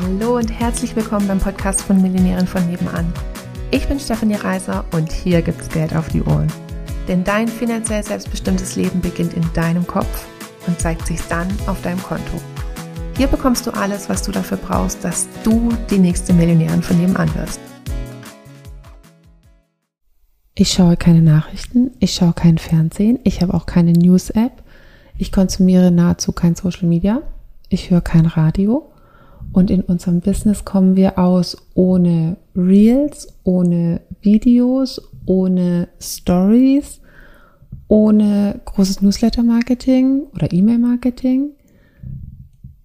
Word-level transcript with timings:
Hallo 0.00 0.38
und 0.38 0.48
herzlich 0.48 0.96
willkommen 0.96 1.28
beim 1.28 1.38
Podcast 1.38 1.82
von 1.82 2.00
Millionären 2.00 2.46
von 2.46 2.66
nebenan. 2.66 3.12
Ich 3.70 3.86
bin 3.86 4.00
Stefanie 4.00 4.36
Reiser 4.36 4.86
und 4.92 5.12
hier 5.12 5.42
gibt's 5.42 5.68
Geld 5.68 5.94
auf 5.94 6.08
die 6.08 6.22
Ohren. 6.22 6.50
Denn 7.08 7.24
dein 7.24 7.46
finanziell 7.46 8.02
selbstbestimmtes 8.02 8.76
Leben 8.76 9.02
beginnt 9.02 9.34
in 9.34 9.44
deinem 9.52 9.86
Kopf 9.86 10.26
und 10.66 10.80
zeigt 10.80 11.06
sich 11.06 11.20
dann 11.28 11.46
auf 11.66 11.82
deinem 11.82 12.02
Konto. 12.02 12.40
Hier 13.18 13.26
bekommst 13.26 13.66
du 13.66 13.70
alles, 13.72 14.08
was 14.08 14.22
du 14.22 14.32
dafür 14.32 14.56
brauchst, 14.56 15.04
dass 15.04 15.28
du 15.44 15.68
die 15.90 15.98
nächste 15.98 16.32
Millionärin 16.32 16.82
von 16.82 16.98
nebenan 16.98 17.34
wirst. 17.34 17.60
Ich 20.54 20.72
schaue 20.72 20.96
keine 20.96 21.20
Nachrichten, 21.20 21.90
ich 21.98 22.14
schaue 22.14 22.32
kein 22.32 22.56
Fernsehen, 22.56 23.18
ich 23.24 23.42
habe 23.42 23.52
auch 23.52 23.66
keine 23.66 23.92
News-App, 23.92 24.62
ich 25.18 25.32
konsumiere 25.32 25.90
nahezu 25.90 26.32
kein 26.32 26.54
Social 26.54 26.88
Media, 26.88 27.20
ich 27.68 27.90
höre 27.90 28.00
kein 28.00 28.24
Radio 28.24 28.91
und 29.52 29.70
in 29.70 29.82
unserem 29.82 30.20
Business 30.20 30.64
kommen 30.64 30.96
wir 30.96 31.18
aus 31.18 31.56
ohne 31.74 32.36
Reels, 32.56 33.28
ohne 33.44 34.00
Videos, 34.20 35.00
ohne 35.26 35.88
Stories, 36.00 37.00
ohne 37.88 38.60
großes 38.64 39.02
Newsletter-Marketing 39.02 40.22
oder 40.34 40.52
E-Mail-Marketing. 40.52 41.50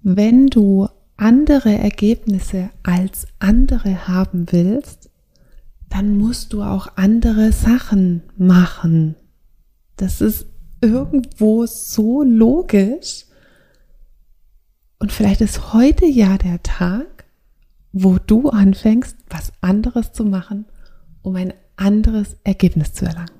Wenn 0.03 0.47
du 0.47 0.87
andere 1.15 1.77
Ergebnisse 1.77 2.69
als 2.83 3.27
andere 3.39 4.07
haben 4.07 4.45
willst, 4.51 5.09
dann 5.89 6.17
musst 6.17 6.53
du 6.53 6.63
auch 6.63 6.89
andere 6.95 7.51
Sachen 7.51 8.23
machen. 8.37 9.15
Das 9.95 10.21
ist 10.21 10.45
irgendwo 10.81 11.65
so 11.65 12.23
logisch. 12.23 13.26
Und 14.99 15.11
vielleicht 15.11 15.41
ist 15.41 15.73
heute 15.73 16.05
ja 16.05 16.37
der 16.37 16.63
Tag, 16.63 17.25
wo 17.91 18.17
du 18.17 18.49
anfängst, 18.49 19.15
was 19.29 19.51
anderes 19.61 20.11
zu 20.11 20.23
machen, 20.23 20.65
um 21.21 21.35
ein 21.35 21.53
anderes 21.75 22.37
Ergebnis 22.43 22.93
zu 22.93 23.05
erlangen. 23.05 23.31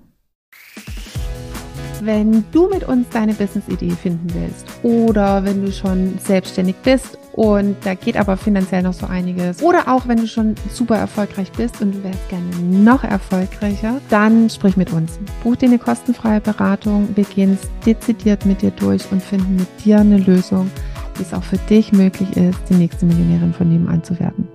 Wenn 2.01 2.45
du 2.51 2.69
mit 2.69 2.83
uns 2.83 3.09
deine 3.09 3.33
Business-Idee 3.33 3.89
finden 3.89 4.27
willst 4.35 4.67
oder 4.83 5.43
wenn 5.43 5.65
du 5.65 5.71
schon 5.71 6.19
selbstständig 6.23 6.75
bist 6.83 7.17
und 7.33 7.75
da 7.83 7.95
geht 7.95 8.17
aber 8.17 8.37
finanziell 8.37 8.83
noch 8.83 8.93
so 8.93 9.07
einiges 9.07 9.63
oder 9.63 9.87
auch 9.87 10.07
wenn 10.07 10.17
du 10.17 10.27
schon 10.27 10.53
super 10.71 10.97
erfolgreich 10.97 11.51
bist 11.53 11.81
und 11.81 11.95
du 11.95 12.03
wärst 12.03 12.29
gerne 12.29 12.55
noch 12.59 13.03
erfolgreicher, 13.03 13.99
dann 14.11 14.47
sprich 14.51 14.77
mit 14.77 14.93
uns. 14.93 15.17
Buch 15.43 15.55
dir 15.55 15.69
eine 15.69 15.79
kostenfreie 15.79 16.39
Beratung, 16.39 17.09
wir 17.15 17.23
gehen 17.23 17.57
es 17.59 17.67
dezidiert 17.83 18.45
mit 18.45 18.61
dir 18.61 18.71
durch 18.71 19.11
und 19.11 19.23
finden 19.23 19.55
mit 19.55 19.83
dir 19.83 19.99
eine 19.99 20.19
Lösung, 20.19 20.69
es 21.19 21.33
auch 21.33 21.43
für 21.43 21.57
dich 21.57 21.91
möglich 21.91 22.35
ist, 22.35 22.59
die 22.69 22.75
nächste 22.75 23.05
Millionärin 23.05 23.53
von 23.53 23.69
nebenan 23.69 24.03
zu 24.03 24.19
werden. 24.19 24.46